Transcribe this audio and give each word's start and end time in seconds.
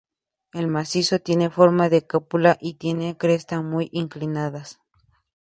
El 0.51 0.65
macizo 0.67 1.19
tiene 1.19 1.51
forma 1.51 1.87
de 1.87 2.07
cúpula 2.07 2.57
y 2.59 2.73
tiene 2.73 3.17
crestas 3.17 3.61
muy 3.63 3.87
inclinadas. 3.91 4.79